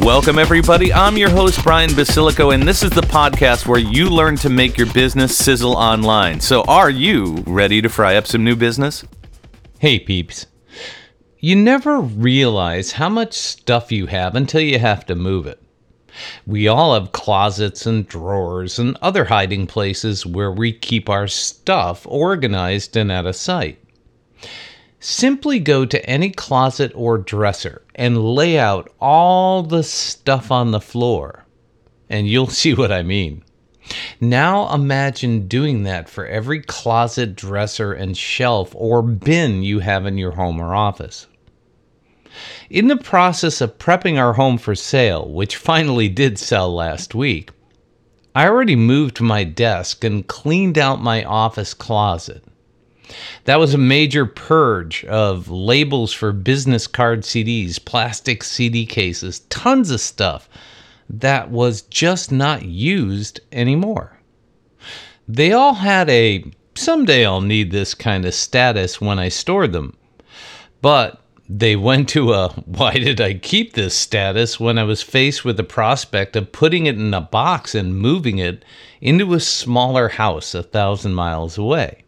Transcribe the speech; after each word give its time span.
Welcome, 0.00 0.38
everybody. 0.38 0.92
I'm 0.92 1.16
your 1.16 1.30
host, 1.30 1.62
Brian 1.64 1.90
Basilico, 1.90 2.54
and 2.54 2.62
this 2.62 2.82
is 2.82 2.90
the 2.90 3.00
podcast 3.00 3.66
where 3.66 3.80
you 3.80 4.08
learn 4.08 4.36
to 4.36 4.48
make 4.48 4.76
your 4.76 4.92
business 4.92 5.36
sizzle 5.36 5.74
online. 5.74 6.38
So, 6.40 6.62
are 6.64 6.90
you 6.90 7.42
ready 7.46 7.82
to 7.82 7.88
fry 7.88 8.16
up 8.16 8.26
some 8.26 8.44
new 8.44 8.54
business? 8.54 9.04
Hey, 9.78 9.98
peeps. 9.98 10.46
You 11.40 11.56
never 11.56 11.98
realize 11.98 12.92
how 12.92 13.08
much 13.08 13.34
stuff 13.34 13.90
you 13.90 14.06
have 14.06 14.36
until 14.36 14.60
you 14.60 14.78
have 14.78 15.06
to 15.06 15.14
move 15.14 15.46
it. 15.46 15.60
We 16.46 16.68
all 16.68 16.94
have 16.94 17.12
closets 17.12 17.86
and 17.86 18.06
drawers 18.06 18.78
and 18.78 18.96
other 19.02 19.24
hiding 19.24 19.66
places 19.66 20.24
where 20.24 20.52
we 20.52 20.72
keep 20.72 21.08
our 21.08 21.26
stuff 21.26 22.06
organized 22.06 22.96
and 22.96 23.10
out 23.10 23.26
of 23.26 23.34
sight. 23.34 23.78
Simply 24.98 25.58
go 25.58 25.84
to 25.84 26.04
any 26.08 26.30
closet 26.30 26.90
or 26.94 27.18
dresser 27.18 27.82
and 27.94 28.34
lay 28.34 28.58
out 28.58 28.90
all 29.00 29.62
the 29.62 29.82
stuff 29.82 30.50
on 30.50 30.70
the 30.70 30.80
floor, 30.80 31.44
and 32.08 32.26
you'll 32.26 32.46
see 32.62 32.74
what 32.74 32.90
I 32.90 33.02
mean. 33.02 33.42
Now 34.20 34.74
imagine 34.74 35.46
doing 35.46 35.84
that 35.84 36.08
for 36.08 36.26
every 36.26 36.60
closet, 36.60 37.36
dresser, 37.36 37.92
and 37.92 38.16
shelf 38.16 38.72
or 38.74 39.02
bin 39.02 39.62
you 39.62 39.78
have 39.78 40.06
in 40.06 40.18
your 40.18 40.32
home 40.32 40.60
or 40.60 40.74
office. 40.74 41.26
In 42.68 42.88
the 42.88 42.96
process 42.96 43.60
of 43.60 43.78
prepping 43.78 44.18
our 44.18 44.32
home 44.32 44.58
for 44.58 44.74
sale, 44.74 45.28
which 45.28 45.56
finally 45.56 46.08
did 46.08 46.38
sell 46.38 46.74
last 46.74 47.14
week, 47.14 47.50
I 48.34 48.48
already 48.48 48.76
moved 48.76 49.20
my 49.20 49.44
desk 49.44 50.04
and 50.04 50.26
cleaned 50.26 50.76
out 50.76 51.00
my 51.00 51.22
office 51.24 51.72
closet. 51.72 52.44
That 53.44 53.60
was 53.60 53.74
a 53.74 53.78
major 53.78 54.26
purge 54.26 55.04
of 55.04 55.48
labels 55.48 56.12
for 56.12 56.32
business 56.32 56.86
card 56.86 57.22
CDs, 57.22 57.84
plastic 57.84 58.42
CD 58.42 58.86
cases, 58.86 59.40
tons 59.48 59.90
of 59.90 60.00
stuff 60.00 60.48
that 61.08 61.50
was 61.50 61.82
just 61.82 62.32
not 62.32 62.62
used 62.64 63.40
anymore. 63.52 64.18
They 65.28 65.52
all 65.52 65.74
had 65.74 66.10
a 66.10 66.44
someday 66.74 67.24
I'll 67.24 67.40
need 67.40 67.70
this 67.70 67.94
kind 67.94 68.24
of 68.24 68.34
status 68.34 69.00
when 69.00 69.18
I 69.18 69.28
store 69.28 69.66
them. 69.66 69.96
But 70.82 71.20
they 71.48 71.76
went 71.76 72.08
to 72.10 72.32
a 72.32 72.48
why 72.66 72.94
did 72.94 73.20
I 73.20 73.34
keep 73.34 73.72
this 73.72 73.94
status 73.94 74.58
when 74.58 74.78
I 74.78 74.84
was 74.84 75.02
faced 75.02 75.44
with 75.44 75.56
the 75.56 75.64
prospect 75.64 76.36
of 76.36 76.52
putting 76.52 76.86
it 76.86 76.96
in 76.96 77.14
a 77.14 77.20
box 77.20 77.74
and 77.74 77.96
moving 77.96 78.38
it 78.38 78.64
into 79.00 79.32
a 79.34 79.40
smaller 79.40 80.08
house 80.08 80.54
a 80.54 80.62
thousand 80.62 81.14
miles 81.14 81.56
away. 81.56 82.02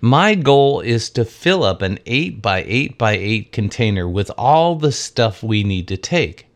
My 0.00 0.36
goal 0.36 0.80
is 0.80 1.10
to 1.10 1.24
fill 1.24 1.64
up 1.64 1.82
an 1.82 1.98
8 2.06 2.40
by 2.40 2.64
8 2.64 2.96
by 2.96 3.12
8 3.12 3.50
container 3.50 4.08
with 4.08 4.30
all 4.38 4.76
the 4.76 4.92
stuff 4.92 5.42
we 5.42 5.64
need 5.64 5.88
to 5.88 5.96
take. 5.96 6.46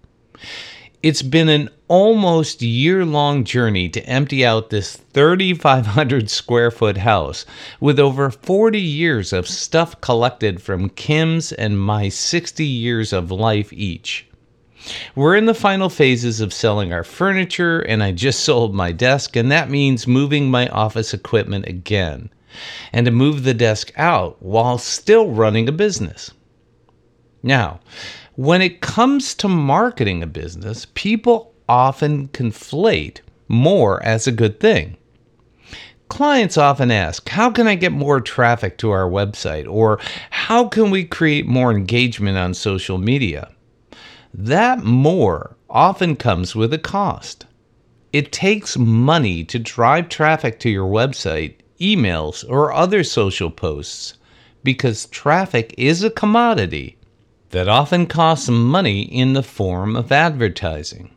It's 1.02 1.22
been 1.22 1.48
an 1.48 1.68
almost 1.88 2.62
year 2.62 3.04
long 3.04 3.42
journey 3.42 3.88
to 3.88 4.06
empty 4.06 4.46
out 4.46 4.70
this 4.70 4.96
3,500 4.96 6.30
square 6.30 6.70
foot 6.70 6.98
house 6.98 7.44
with 7.80 7.98
over 7.98 8.30
40 8.30 8.80
years 8.80 9.32
of 9.32 9.48
stuff 9.48 10.00
collected 10.00 10.62
from 10.62 10.88
Kim's 10.90 11.50
and 11.50 11.80
my 11.80 12.08
60 12.08 12.64
years 12.64 13.12
of 13.12 13.32
life 13.32 13.72
each. 13.72 14.28
We're 15.16 15.34
in 15.34 15.46
the 15.46 15.54
final 15.54 15.88
phases 15.88 16.40
of 16.40 16.54
selling 16.54 16.92
our 16.92 17.04
furniture, 17.04 17.80
and 17.80 18.00
I 18.02 18.12
just 18.12 18.40
sold 18.40 18.72
my 18.72 18.92
desk, 18.92 19.34
and 19.34 19.50
that 19.50 19.70
means 19.70 20.06
moving 20.06 20.50
my 20.50 20.68
office 20.68 21.12
equipment 21.12 21.66
again 21.66 22.30
and 22.92 23.06
to 23.06 23.12
move 23.12 23.44
the 23.44 23.54
desk 23.54 23.92
out 23.96 24.42
while 24.42 24.78
still 24.78 25.30
running 25.30 25.68
a 25.68 25.72
business. 25.72 26.30
Now, 27.42 27.80
when 28.34 28.62
it 28.62 28.80
comes 28.80 29.34
to 29.36 29.48
marketing 29.48 30.22
a 30.22 30.26
business, 30.26 30.86
people 30.94 31.52
often 31.68 32.28
conflate 32.28 33.20
more 33.48 34.02
as 34.02 34.26
a 34.26 34.32
good 34.32 34.60
thing. 34.60 34.96
Clients 36.08 36.58
often 36.58 36.90
ask, 36.90 37.28
How 37.28 37.50
can 37.50 37.66
I 37.66 37.74
get 37.74 37.92
more 37.92 38.20
traffic 38.20 38.78
to 38.78 38.90
our 38.90 39.08
website? 39.08 39.66
Or 39.66 39.98
how 40.30 40.68
can 40.68 40.90
we 40.90 41.04
create 41.04 41.46
more 41.46 41.70
engagement 41.72 42.36
on 42.36 42.54
social 42.54 42.98
media? 42.98 43.50
That 44.34 44.84
more 44.84 45.56
often 45.70 46.16
comes 46.16 46.54
with 46.54 46.72
a 46.72 46.78
cost. 46.78 47.46
It 48.12 48.30
takes 48.30 48.76
money 48.76 49.42
to 49.44 49.58
drive 49.58 50.10
traffic 50.10 50.58
to 50.60 50.70
your 50.70 50.86
website 50.86 51.54
emails, 51.82 52.48
or 52.48 52.72
other 52.72 53.02
social 53.02 53.50
posts 53.50 54.14
because 54.62 55.06
traffic 55.06 55.74
is 55.76 56.02
a 56.02 56.10
commodity 56.10 56.96
that 57.50 57.68
often 57.68 58.06
costs 58.06 58.48
money 58.48 59.02
in 59.02 59.32
the 59.32 59.42
form 59.42 59.96
of 59.96 60.12
advertising. 60.12 61.10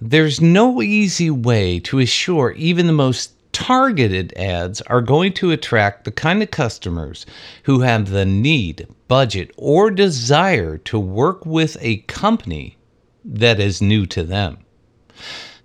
There's 0.00 0.40
no 0.40 0.82
easy 0.82 1.30
way 1.30 1.78
to 1.80 1.98
assure 1.98 2.52
even 2.52 2.86
the 2.86 2.92
most 2.92 3.32
targeted 3.52 4.32
ads 4.36 4.80
are 4.82 5.02
going 5.02 5.32
to 5.34 5.50
attract 5.50 6.04
the 6.04 6.10
kind 6.10 6.42
of 6.42 6.50
customers 6.50 7.26
who 7.64 7.80
have 7.80 8.10
the 8.10 8.24
need, 8.24 8.86
budget, 9.08 9.50
or 9.56 9.90
desire 9.90 10.78
to 10.78 10.98
work 10.98 11.44
with 11.44 11.76
a 11.80 11.98
company 11.98 12.76
that 13.24 13.60
is 13.60 13.82
new 13.82 14.06
to 14.06 14.22
them. 14.22 14.58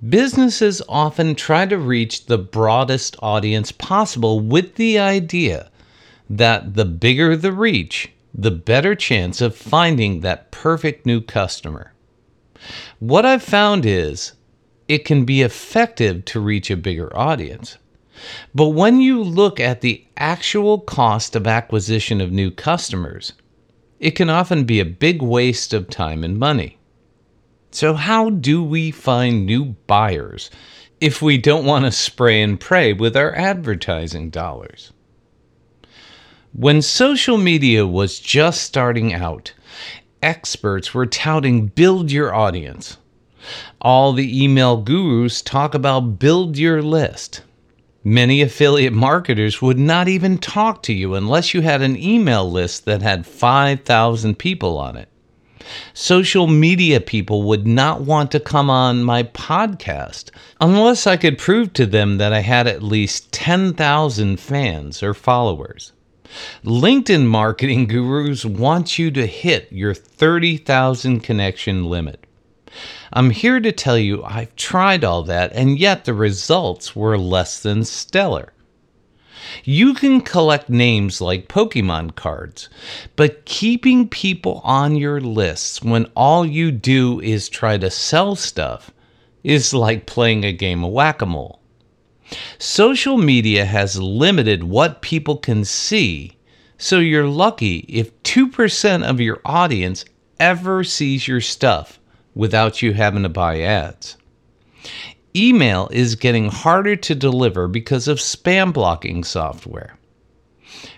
Businesses 0.10 0.82
often 0.90 1.36
try 1.36 1.66
to 1.66 1.78
reach 1.78 2.26
the 2.26 2.38
broadest 2.38 3.16
audience 3.22 3.72
possible 3.72 4.42
with 4.42 4.76
the 4.76 5.00
idea 5.00 5.72
that 6.30 6.74
the 6.74 6.86
bigger 6.86 7.38
the 7.38 7.54
reach, 7.54 8.12
the 8.34 8.52
better 8.52 8.94
chance 8.94 9.40
of 9.40 9.56
finding 9.56 10.20
that 10.20 10.52
perfect 10.52 11.06
new 11.06 11.22
customer. 11.22 11.94
What 13.00 13.26
I've 13.26 13.44
found 13.44 13.86
is 13.86 14.34
it 14.88 15.06
can 15.06 15.24
be 15.24 15.42
effective 15.42 16.26
to 16.26 16.40
reach 16.40 16.70
a 16.70 16.78
bigger 16.78 17.16
audience. 17.18 17.78
But 18.54 18.70
when 18.70 19.00
you 19.00 19.24
look 19.24 19.60
at 19.60 19.82
the 19.82 20.06
actual 20.18 20.80
cost 20.80 21.36
of 21.36 21.48
acquisition 21.48 22.20
of 22.20 22.32
new 22.32 22.52
customers, 22.52 23.34
it 24.00 24.12
can 24.12 24.30
often 24.30 24.66
be 24.66 24.80
a 24.80 24.86
big 24.86 25.22
waste 25.22 25.74
of 25.74 25.90
time 25.90 26.24
and 26.24 26.38
money. 26.38 26.78
So, 27.76 27.94
how 27.94 28.30
do 28.30 28.64
we 28.64 28.90
find 28.90 29.46
new 29.46 29.76
buyers 29.86 30.50
if 31.02 31.22
we 31.22 31.38
don't 31.38 31.66
want 31.66 31.84
to 31.84 31.92
spray 31.92 32.42
and 32.42 32.58
pray 32.58 32.94
with 32.94 33.18
our 33.18 33.36
advertising 33.36 34.30
dollars? 34.30 34.94
When 36.54 36.82
social 36.82 37.38
media 37.38 37.86
was 37.86 38.18
just 38.18 38.62
starting 38.62 39.14
out, 39.14 39.52
experts 40.24 40.94
were 40.94 41.06
touting 41.06 41.68
build 41.68 42.14
your 42.14 42.34
audience. 42.34 42.96
All 43.82 44.14
the 44.14 44.42
email 44.42 44.78
gurus 44.78 45.42
talk 45.42 45.74
about 45.74 46.18
build 46.18 46.58
your 46.58 46.82
list. 46.82 47.42
Many 48.06 48.42
affiliate 48.42 48.94
marketers 48.94 49.62
would 49.62 49.78
not 49.78 50.08
even 50.08 50.38
talk 50.38 50.82
to 50.84 50.94
you 50.94 51.14
unless 51.14 51.54
you 51.54 51.60
had 51.60 51.82
an 51.82 52.02
email 52.02 52.50
list 52.50 52.86
that 52.86 53.02
had 53.02 53.28
5,000 53.28 54.40
people 54.40 54.78
on 54.78 54.96
it. 54.96 55.10
Social 55.94 56.48
media 56.48 57.00
people 57.02 57.44
would 57.44 57.66
not 57.66 58.02
want 58.02 58.32
to 58.32 58.40
come 58.40 58.70
on 58.70 59.04
my 59.04 59.24
podcast 59.24 60.30
unless 60.62 61.08
I 61.08 61.18
could 61.18 61.38
prove 61.38 61.74
to 61.74 61.86
them 61.86 62.18
that 62.18 62.34
I 62.34 62.42
had 62.42 62.68
at 62.68 62.84
least 62.84 63.32
10,000 63.32 64.40
fans 64.40 65.02
or 65.02 65.14
followers. 65.14 65.92
LinkedIn 66.64 67.26
marketing 67.26 67.88
gurus 67.88 68.46
want 68.46 69.00
you 69.00 69.12
to 69.12 69.26
hit 69.26 69.72
your 69.72 69.94
30,000 69.94 71.22
connection 71.22 71.86
limit. 71.86 72.26
I'm 73.14 73.30
here 73.30 73.60
to 73.62 73.72
tell 73.72 73.98
you 73.98 74.24
I've 74.24 74.56
tried 74.56 75.04
all 75.04 75.24
that, 75.24 75.54
and 75.54 75.80
yet 75.80 76.04
the 76.06 76.14
results 76.14 76.96
were 76.96 77.18
less 77.18 77.62
than 77.62 77.86
stellar. 77.86 78.52
You 79.68 79.96
can 79.96 80.22
collect 80.22 80.70
names 80.70 81.22
like 81.22 81.48
Pokemon 81.48 82.14
cards, 82.14 82.70
but 83.16 83.46
keeping 83.46 84.08
people 84.08 84.62
on 84.64 84.96
your 84.96 85.20
lists 85.20 85.82
when 85.82 86.06
all 86.16 86.46
you 86.46 86.72
do 86.72 87.20
is 87.22 87.50
try 87.50 87.80
to 87.80 87.90
sell 87.90 88.36
stuff 88.36 88.92
is 89.44 89.74
like 89.74 90.06
playing 90.06 90.44
a 90.44 90.54
game 90.54 90.84
of 90.84 90.92
whack 90.92 91.20
a 91.24 91.26
mole. 91.26 91.60
Social 92.60 93.18
media 93.18 93.66
has 93.66 94.00
limited 94.00 94.64
what 94.64 95.02
people 95.02 95.36
can 95.36 95.66
see, 95.66 96.38
so 96.78 97.00
you're 97.00 97.28
lucky 97.28 97.78
if 97.90 98.22
2% 98.22 99.04
of 99.04 99.20
your 99.20 99.42
audience 99.46 100.06
ever 100.40 100.84
sees 100.84 101.28
your 101.28 101.42
stuff 101.42 102.00
without 102.36 102.84
you 102.84 102.94
having 102.94 103.24
to 103.24 103.30
buy 103.30 103.62
ads. 103.62 104.16
Email 105.36 105.90
is 105.92 106.16
getting 106.16 106.50
harder 106.50 106.96
to 106.96 107.14
deliver 107.14 107.68
because 107.68 108.08
of 108.08 108.20
spam 108.20 108.72
blocking 108.72 109.24
software. 109.24 109.98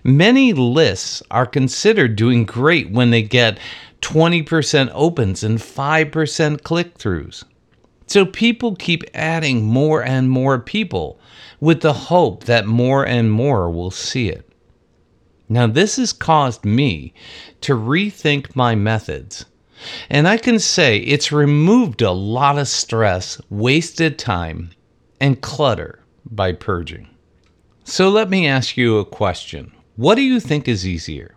Many 0.03 0.53
lists 0.53 1.23
are 1.31 1.45
considered 1.45 2.15
doing 2.15 2.45
great 2.45 2.91
when 2.91 3.09
they 3.09 3.23
get 3.23 3.59
20% 4.01 4.91
opens 4.93 5.43
and 5.43 5.57
5% 5.57 6.63
click 6.63 6.97
throughs. 6.97 7.43
So 8.05 8.25
people 8.25 8.75
keep 8.75 9.03
adding 9.13 9.65
more 9.65 10.03
and 10.03 10.29
more 10.29 10.59
people 10.59 11.19
with 11.59 11.81
the 11.81 11.93
hope 11.93 12.45
that 12.45 12.65
more 12.65 13.05
and 13.05 13.31
more 13.31 13.69
will 13.69 13.91
see 13.91 14.29
it. 14.29 14.47
Now, 15.49 15.67
this 15.67 15.95
has 15.95 16.13
caused 16.13 16.63
me 16.65 17.13
to 17.61 17.73
rethink 17.73 18.55
my 18.55 18.75
methods. 18.75 19.45
And 20.09 20.27
I 20.27 20.38
can 20.38 20.59
say 20.59 20.97
it's 20.97 21.31
removed 21.31 22.01
a 22.01 22.12
lot 22.12 22.57
of 22.57 22.68
stress, 22.68 23.39
wasted 23.50 24.18
time, 24.18 24.71
and 25.19 25.41
clutter 25.41 26.03
by 26.25 26.51
purging. 26.53 27.07
So 27.83 28.09
let 28.09 28.29
me 28.29 28.47
ask 28.47 28.75
you 28.75 28.97
a 28.97 29.06
question 29.06 29.71
What 29.95 30.15
do 30.15 30.21
you 30.21 30.39
think 30.39 30.68
is 30.68 30.85
easier? 30.85 31.35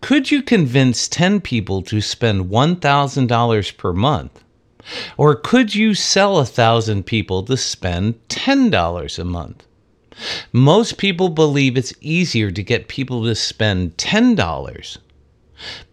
Could 0.00 0.30
you 0.30 0.42
convince 0.42 1.08
10 1.08 1.40
people 1.40 1.82
to 1.82 2.00
spend 2.00 2.50
$1,000 2.50 3.76
per 3.76 3.92
month? 3.92 4.44
Or 5.16 5.34
could 5.34 5.74
you 5.74 5.94
sell 5.94 6.38
a 6.38 6.46
thousand 6.46 7.04
people 7.04 7.42
to 7.44 7.56
spend 7.56 8.14
$10 8.28 9.18
a 9.18 9.24
month? 9.24 9.66
Most 10.52 10.98
people 10.98 11.28
believe 11.28 11.76
it's 11.76 11.92
easier 12.00 12.50
to 12.50 12.62
get 12.62 12.88
people 12.88 13.24
to 13.24 13.34
spend 13.34 13.96
$10. 13.96 14.98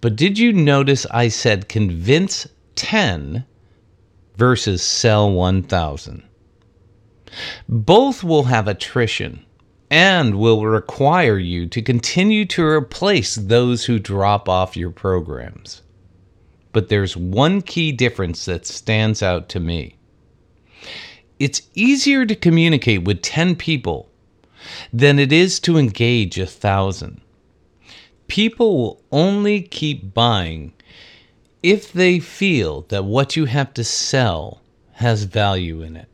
But 0.02 0.16
did 0.16 0.38
you 0.38 0.54
notice 0.54 1.06
I 1.12 1.28
said 1.28 1.70
convince 1.70 2.48
10 2.76 3.46
versus 4.38 4.82
sell 4.82 5.32
1,000? 5.32 6.24
Both 7.68 8.24
will 8.24 8.44
have 8.44 8.68
attrition 8.68 9.46
and 9.90 10.36
will 10.36 10.66
require 10.66 11.38
you 11.38 11.68
to 11.68 11.82
continue 11.82 12.46
to 12.46 12.64
replace 12.64 13.36
those 13.36 13.86
who 13.86 14.00
drop 14.00 14.48
off 14.50 14.78
your 14.78 14.92
programs 14.92 15.82
but 16.76 16.90
there's 16.90 17.16
one 17.16 17.62
key 17.62 17.94
difference 17.94 18.44
that 18.44 18.66
stands 18.66 19.24
out 19.24 19.48
to 19.48 19.62
me. 19.62 19.96
It's 21.40 21.62
easier 21.74 22.26
to 22.26 22.36
communicate 22.36 23.06
with 23.06 23.22
10 23.22 23.56
people 23.56 24.12
than 24.92 25.18
it 25.18 25.32
is 25.32 25.62
to 25.62 25.78
engage 25.78 26.38
a 26.38 26.46
thousand. 26.46 27.22
People 28.27 28.77
will 28.77 29.04
only 29.12 29.62
keep 29.62 30.13
buying 30.13 30.74
if 31.62 31.92
they 31.92 32.19
feel 32.19 32.81
that 32.89 33.06
what 33.06 33.36
you 33.36 33.45
have 33.45 33.74
to 33.74 33.83
sell 33.83 34.62
has 34.94 35.24
value 35.24 35.81
in 35.81 35.95
it. 35.95 36.07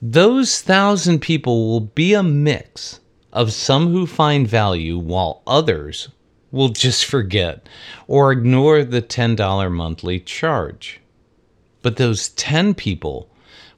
Those 0.00 0.60
thousand 0.60 1.20
people 1.20 1.68
will 1.68 1.80
be 1.80 2.14
a 2.14 2.22
mix 2.22 3.00
of 3.32 3.52
some 3.52 3.90
who 3.90 4.06
find 4.06 4.46
value 4.46 4.98
while 4.98 5.42
others 5.46 6.08
will 6.50 6.68
just 6.68 7.04
forget 7.04 7.68
or 8.06 8.30
ignore 8.30 8.84
the 8.84 9.02
$10 9.02 9.72
monthly 9.72 10.20
charge. 10.20 11.00
But 11.82 11.96
those 11.96 12.28
10 12.30 12.74
people 12.74 13.28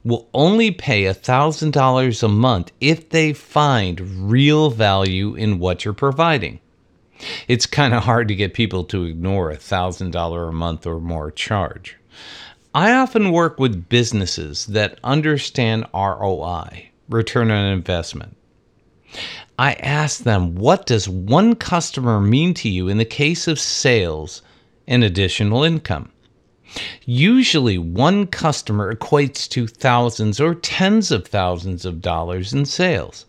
will 0.03 0.29
only 0.33 0.71
pay 0.71 1.03
$1,000 1.03 2.23
a 2.23 2.27
month 2.27 2.71
if 2.79 3.09
they 3.09 3.33
find 3.33 4.29
real 4.31 4.69
value 4.69 5.35
in 5.35 5.59
what 5.59 5.83
you're 5.83 5.93
providing. 5.93 6.59
It's 7.47 7.65
kind 7.65 7.93
of 7.93 8.03
hard 8.03 8.27
to 8.27 8.35
get 8.35 8.53
people 8.53 8.83
to 8.85 9.03
ignore 9.03 9.51
a 9.51 9.57
$1,000 9.57 10.49
a 10.49 10.51
month 10.51 10.85
or 10.85 10.99
more 10.99 11.31
charge. 11.31 11.97
I 12.73 12.93
often 12.93 13.31
work 13.31 13.59
with 13.59 13.89
businesses 13.89 14.67
that 14.67 14.99
understand 15.03 15.85
ROI, 15.93 16.89
return 17.09 17.49
on 17.49 17.71
investment. 17.71 18.37
I 19.57 19.73
ask 19.73 20.23
them, 20.23 20.55
what 20.55 20.85
does 20.85 21.09
one 21.09 21.55
customer 21.55 22.19
mean 22.19 22.53
to 22.55 22.69
you 22.69 22.87
in 22.87 22.97
the 22.97 23.05
case 23.05 23.47
of 23.47 23.59
sales 23.59 24.41
and 24.87 25.03
additional 25.03 25.63
income? 25.63 26.11
Usually, 27.05 27.77
one 27.77 28.27
customer 28.27 28.93
equates 28.93 29.49
to 29.49 29.65
thousands 29.65 30.39
or 30.39 30.53
tens 30.53 31.11
of 31.11 31.25
thousands 31.25 31.85
of 31.85 32.01
dollars 32.01 32.53
in 32.53 32.65
sales. 32.65 33.25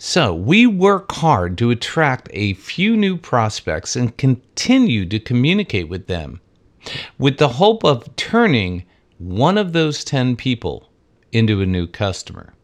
So, 0.00 0.32
we 0.32 0.64
work 0.64 1.10
hard 1.10 1.58
to 1.58 1.72
attract 1.72 2.30
a 2.32 2.54
few 2.54 2.96
new 2.96 3.16
prospects 3.16 3.96
and 3.96 4.16
continue 4.16 5.04
to 5.06 5.18
communicate 5.18 5.88
with 5.88 6.06
them 6.06 6.40
with 7.18 7.38
the 7.38 7.48
hope 7.48 7.84
of 7.84 8.14
turning 8.14 8.84
one 9.18 9.58
of 9.58 9.72
those 9.72 10.04
10 10.04 10.36
people 10.36 10.88
into 11.32 11.60
a 11.60 11.66
new 11.66 11.88
customer. 11.88 12.54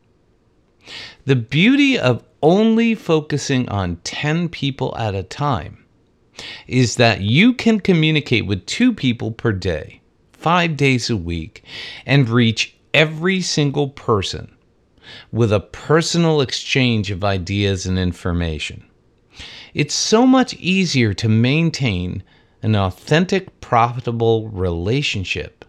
The 1.25 1.35
beauty 1.35 1.99
of 1.99 2.23
only 2.41 2.95
focusing 2.95 3.69
on 3.69 3.97
10 4.05 4.49
people 4.51 4.95
at 4.97 5.17
a 5.17 5.25
time 5.25 5.85
is 6.69 6.95
that 6.97 7.21
you 7.23 7.53
can 7.53 7.81
communicate 7.81 8.47
with 8.47 8.65
two 8.67 8.93
people 8.93 9.33
per 9.33 9.51
day, 9.51 10.01
five 10.33 10.77
days 10.77 11.11
a 11.11 11.17
week, 11.17 11.65
and 12.07 12.29
reach 12.29 12.77
every 12.93 13.41
single 13.41 13.89
person 13.89 14.54
with 15.33 15.53
a 15.53 15.61
personal 15.61 16.41
exchange 16.41 17.11
of 17.11 17.25
ideas 17.25 17.87
and 17.87 17.99
information. 17.99 18.85
It's 19.75 19.95
so 19.95 20.27
much 20.27 20.55
easier 20.55 21.13
to 21.15 21.29
maintain 21.29 22.23
an 22.63 22.77
authentic, 22.77 23.61
profitable 23.61 24.49
relationship 24.49 25.65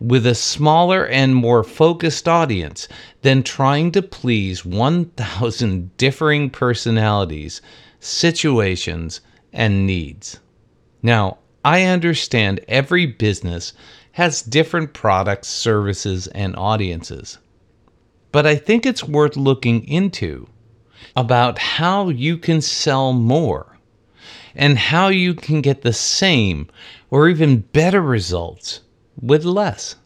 with 0.00 0.26
a 0.26 0.34
smaller 0.34 1.06
and 1.06 1.34
more 1.34 1.64
focused 1.64 2.28
audience 2.28 2.88
than 3.22 3.42
trying 3.42 3.90
to 3.92 4.02
please 4.02 4.64
1,000 4.64 5.96
differing 5.96 6.50
personalities, 6.50 7.62
situations, 8.00 9.20
and 9.52 9.86
needs. 9.86 10.40
Now, 11.02 11.38
I 11.64 11.84
understand 11.84 12.60
every 12.68 13.06
business 13.06 13.72
has 14.12 14.42
different 14.42 14.92
products, 14.92 15.48
services, 15.48 16.26
and 16.28 16.54
audiences. 16.56 17.38
But 18.32 18.46
I 18.46 18.56
think 18.56 18.86
it's 18.86 19.04
worth 19.04 19.36
looking 19.36 19.86
into 19.86 20.48
about 21.14 21.58
how 21.58 22.08
you 22.08 22.38
can 22.38 22.62
sell 22.62 23.12
more 23.12 23.78
and 24.54 24.78
how 24.78 25.08
you 25.08 25.34
can 25.34 25.60
get 25.60 25.82
the 25.82 25.92
same 25.92 26.68
or 27.10 27.28
even 27.28 27.60
better 27.60 28.00
results 28.00 28.80
with 29.20 29.44
less. 29.44 29.96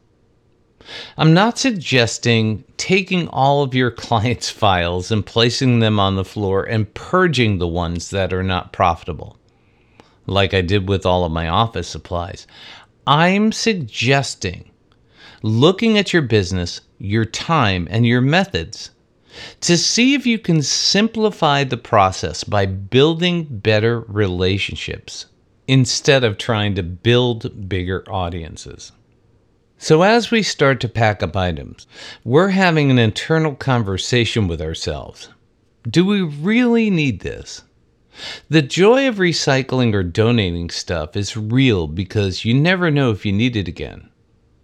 I'm 1.16 1.34
not 1.34 1.58
suggesting 1.58 2.64
taking 2.76 3.28
all 3.28 3.62
of 3.62 3.74
your 3.74 3.90
clients' 4.06 4.50
files 4.50 5.10
and 5.10 5.24
placing 5.24 5.78
them 5.78 5.98
on 5.98 6.16
the 6.16 6.24
floor 6.24 6.64
and 6.64 6.92
purging 6.94 7.58
the 7.58 7.68
ones 7.68 8.10
that 8.10 8.32
are 8.32 8.42
not 8.42 8.72
profitable, 8.72 9.36
like 10.26 10.54
I 10.54 10.60
did 10.60 10.88
with 10.88 11.06
all 11.06 11.24
of 11.24 11.32
my 11.32 11.48
office 11.48 11.88
supplies. 11.88 12.46
I'm 13.06 13.52
suggesting 13.52 14.70
looking 15.42 15.98
at 15.98 16.12
your 16.12 16.22
business, 16.22 16.80
your 16.98 17.24
time, 17.24 17.86
and 17.90 18.06
your 18.06 18.20
methods 18.20 18.90
to 19.60 19.76
see 19.76 20.14
if 20.14 20.26
you 20.26 20.38
can 20.38 20.62
simplify 20.62 21.64
the 21.64 21.76
process 21.76 22.44
by 22.44 22.66
building 22.66 23.44
better 23.44 24.00
relationships 24.00 25.26
instead 25.68 26.24
of 26.24 26.38
trying 26.38 26.74
to 26.74 26.82
build 26.82 27.68
bigger 27.68 28.04
audiences. 28.10 28.92
So, 29.78 30.02
as 30.02 30.30
we 30.30 30.42
start 30.42 30.80
to 30.80 30.88
pack 30.88 31.22
up 31.22 31.36
items, 31.36 31.86
we're 32.24 32.48
having 32.48 32.90
an 32.90 32.98
internal 32.98 33.54
conversation 33.54 34.48
with 34.48 34.62
ourselves. 34.62 35.28
Do 35.88 36.04
we 36.04 36.22
really 36.22 36.88
need 36.88 37.20
this? 37.20 37.62
The 38.48 38.62
joy 38.62 39.06
of 39.06 39.16
recycling 39.16 39.92
or 39.92 40.02
donating 40.02 40.70
stuff 40.70 41.14
is 41.14 41.36
real 41.36 41.86
because 41.86 42.46
you 42.46 42.54
never 42.54 42.90
know 42.90 43.10
if 43.10 43.26
you 43.26 43.32
need 43.32 43.54
it 43.54 43.68
again. 43.68 44.08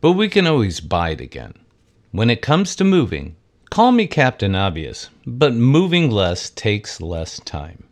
But 0.03 0.13
we 0.13 0.29
can 0.29 0.49
always 0.49 0.81
buy 0.81 1.11
it 1.11 1.21
again. 1.21 1.55
When 2.11 2.29
it 2.29 2.43
comes 2.43 2.75
to 2.77 2.85
moving, 2.85 3.37
call 3.71 3.93
me 3.93 4.09
Captain 4.09 4.57
Obvious, 4.57 5.11
but 5.25 5.55
moving 5.55 6.11
less 6.11 6.51
takes 6.51 7.01
less 7.01 7.39
time. 7.39 7.85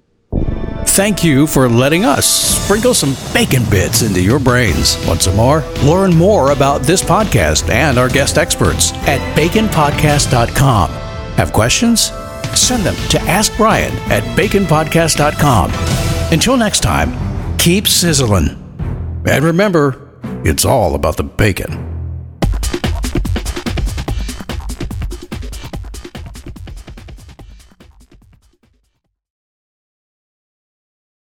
Thank 0.87 1.23
you 1.23 1.47
for 1.47 1.69
letting 1.69 2.05
us 2.05 2.27
sprinkle 2.27 2.95
some 2.95 3.15
bacon 3.33 3.63
bits 3.71 4.03
into 4.03 4.21
your 4.21 4.41
brains. 4.41 4.97
Want 5.07 5.23
some 5.23 5.37
more? 5.37 5.63
Learn 5.85 6.13
more 6.13 6.51
about 6.51 6.83
this 6.83 7.01
podcast 7.01 7.69
and 7.71 7.97
our 7.97 8.09
guest 8.09 8.39
experts 8.39 8.93
at 9.07 9.21
baconpodcast.com. 9.37 10.91
Have 10.91 11.53
questions? 11.53 12.11
Send 12.59 12.83
them 12.83 12.97
to 13.11 13.21
Ask 13.21 13.57
Brian 13.57 13.95
at 14.11 14.25
baconpodcast.com. 14.37 15.71
Until 16.33 16.57
next 16.57 16.81
time, 16.81 17.57
keep 17.57 17.87
sizzling. 17.87 18.49
And 19.27 19.45
remember, 19.45 20.11
it's 20.45 20.65
all 20.65 20.97
about 20.97 21.17
the 21.17 21.23
bacon. 21.23 21.90